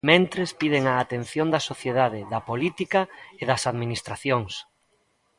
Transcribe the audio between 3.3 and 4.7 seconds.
e das administracións.